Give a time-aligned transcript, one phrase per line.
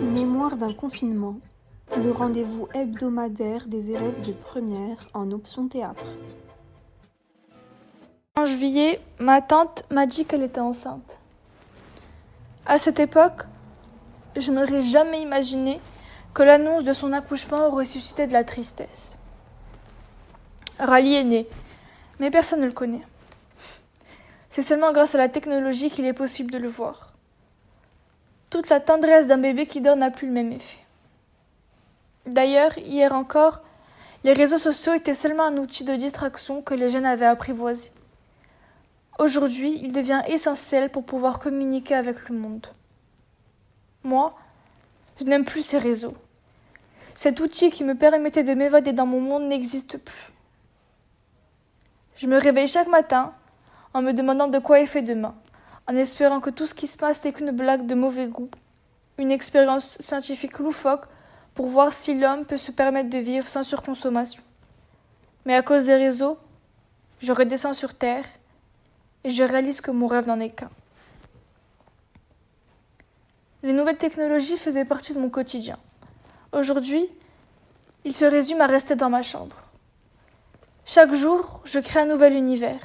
[0.00, 1.36] Mémoire d'un confinement,
[1.96, 6.04] le rendez-vous hebdomadaire des élèves de première en option théâtre.
[8.36, 11.18] En juillet, ma tante m'a dit qu'elle était enceinte.
[12.64, 13.42] À cette époque,
[14.36, 15.80] je n'aurais jamais imaginé
[16.32, 19.18] que l'annonce de son accouchement aurait suscité de la tristesse.
[20.78, 21.46] Rally est né,
[22.18, 23.04] mais personne ne le connaît.
[24.48, 27.11] C'est seulement grâce à la technologie qu'il est possible de le voir.
[28.52, 30.84] Toute la tendresse d'un bébé qui dort n'a plus le même effet.
[32.26, 33.62] D'ailleurs, hier encore,
[34.24, 37.92] les réseaux sociaux étaient seulement un outil de distraction que les jeunes avaient apprivoisé.
[39.18, 42.66] Aujourd'hui, il devient essentiel pour pouvoir communiquer avec le monde.
[44.04, 44.36] Moi,
[45.18, 46.14] je n'aime plus ces réseaux.
[47.14, 50.30] Cet outil qui me permettait de m'évader dans mon monde n'existe plus.
[52.16, 53.32] Je me réveille chaque matin
[53.94, 55.34] en me demandant de quoi est fait demain
[55.86, 58.50] en espérant que tout ce qui se passe n'est qu'une blague de mauvais goût,
[59.18, 61.06] une expérience scientifique loufoque
[61.54, 64.42] pour voir si l'homme peut se permettre de vivre sans surconsommation.
[65.44, 66.38] Mais à cause des réseaux,
[67.20, 68.24] je redescends sur Terre
[69.24, 70.70] et je réalise que mon rêve n'en est qu'un.
[73.62, 75.78] Les nouvelles technologies faisaient partie de mon quotidien.
[76.52, 77.08] Aujourd'hui,
[78.04, 79.56] il se résume à rester dans ma chambre.
[80.84, 82.80] Chaque jour, je crée un nouvel univers.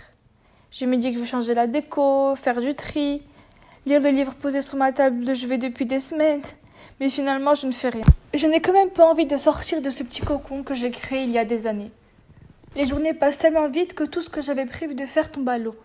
[0.72, 3.22] Je me dis que je vais changer la déco, faire du tri,
[3.86, 6.42] lire le livre posé sur ma table de chevet depuis des semaines,
[7.00, 8.04] mais finalement je ne fais rien.
[8.34, 11.24] Je n'ai quand même pas envie de sortir de ce petit cocon que j'ai créé
[11.24, 11.92] il y a des années.
[12.76, 15.58] Les journées passent tellement vite que tout ce que j'avais prévu de faire tombe à
[15.58, 15.76] l'eau.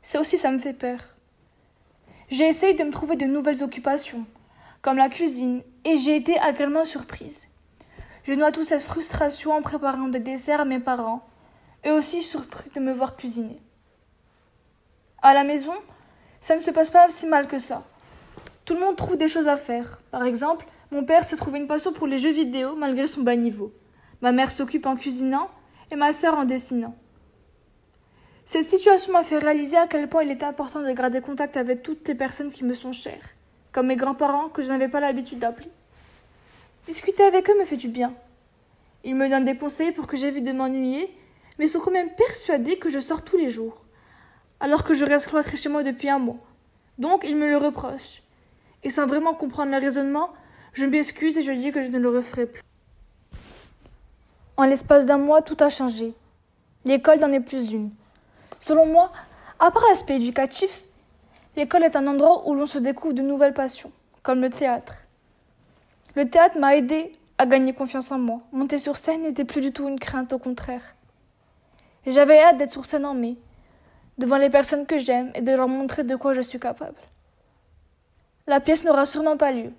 [0.00, 1.00] Ça aussi, ça me fait peur.
[2.30, 4.24] J'ai essayé de me trouver de nouvelles occupations,
[4.80, 7.48] comme la cuisine, et j'ai été agréablement surprise.
[8.22, 11.26] Je noie toute cette frustration en préparant des desserts à mes parents,
[11.86, 13.60] eux aussi surpris de me voir cuisiner.
[15.26, 15.72] À la maison,
[16.38, 17.86] ça ne se passe pas si mal que ça.
[18.66, 19.98] Tout le monde trouve des choses à faire.
[20.10, 23.34] Par exemple, mon père s'est trouvé une passion pour les jeux vidéo malgré son bas
[23.34, 23.72] niveau.
[24.20, 25.48] Ma mère s'occupe en cuisinant
[25.90, 26.94] et ma sœur en dessinant.
[28.44, 31.82] Cette situation m'a fait réaliser à quel point il était important de garder contact avec
[31.82, 33.30] toutes les personnes qui me sont chères,
[33.72, 35.70] comme mes grands-parents que je n'avais pas l'habitude d'appeler.
[36.86, 38.12] Discuter avec eux me fait du bien.
[39.04, 41.16] Ils me donnent des conseils pour que j'évite de m'ennuyer,
[41.58, 43.83] mais sont quand même persuadés que je sors tous les jours
[44.64, 46.38] alors que je reste cloîtré chez moi depuis un mois.
[46.96, 48.22] Donc il me le reproche.
[48.82, 50.30] Et sans vraiment comprendre le raisonnement,
[50.72, 52.62] je m'excuse et je dis que je ne le referai plus.
[54.56, 56.14] En l'espace d'un mois, tout a changé.
[56.86, 57.90] L'école n'en est plus une.
[58.58, 59.12] Selon moi,
[59.60, 60.84] à part l'aspect éducatif,
[61.56, 63.92] l'école est un endroit où l'on se découvre de nouvelles passions,
[64.22, 64.94] comme le théâtre.
[66.14, 68.40] Le théâtre m'a aidé à gagner confiance en moi.
[68.50, 70.94] Monter sur scène n'était plus du tout une crainte, au contraire.
[72.06, 73.36] J'avais hâte d'être sur scène en mai,
[74.18, 76.96] devant les personnes que j'aime et de leur montrer de quoi je suis capable.
[78.46, 79.72] La pièce n'aura sûrement pas lieu.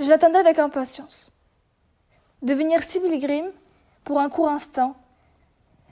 [0.00, 1.30] Je l'attendais avec impatience.
[2.40, 3.50] Devenir Sibyl Grimm,
[4.04, 4.96] pour un court instant,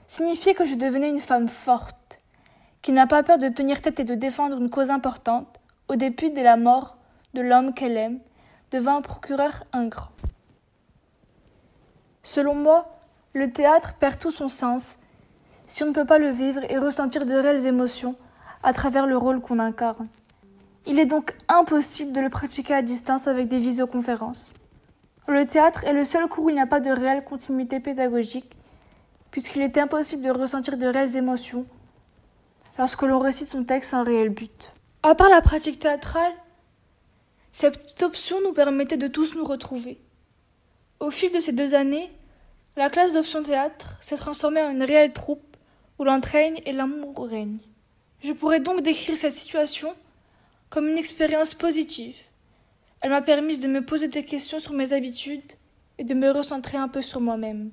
[0.06, 2.20] signifiait que je devenais une femme forte,
[2.82, 6.30] qui n'a pas peur de tenir tête et de défendre une cause importante, au début
[6.30, 6.96] de la mort
[7.34, 8.20] de l'homme qu'elle aime,
[8.70, 10.10] devant un procureur ingrat.
[12.22, 12.88] Selon moi,
[13.32, 14.99] le théâtre perd tout son sens
[15.70, 18.16] si on ne peut pas le vivre et ressentir de réelles émotions
[18.64, 20.08] à travers le rôle qu'on incarne.
[20.84, 24.52] Il est donc impossible de le pratiquer à distance avec des visioconférences.
[25.28, 28.50] Le théâtre est le seul cours où il n'y a pas de réelle continuité pédagogique,
[29.30, 31.64] puisqu'il est impossible de ressentir de réelles émotions
[32.76, 34.72] lorsque l'on récite son texte sans réel but.
[35.04, 36.32] À part la pratique théâtrale,
[37.52, 40.00] cette option nous permettait de tous nous retrouver.
[40.98, 42.10] Au fil de ces deux années,
[42.76, 45.49] la classe d'option théâtre s'est transformée en une réelle troupe
[46.00, 47.58] où l'entraîne et l'amour règnent.
[48.24, 49.94] Je pourrais donc décrire cette situation
[50.70, 52.16] comme une expérience positive.
[53.02, 55.52] Elle m'a permis de me poser des questions sur mes habitudes
[55.98, 57.70] et de me recentrer un peu sur moi-même.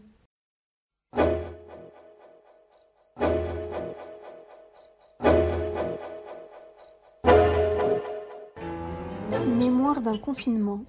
[9.57, 10.81] Mémoire d'un confinement,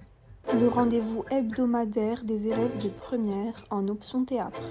[0.53, 4.61] le rendez-vous hebdomadaire des élèves de première en option théâtre.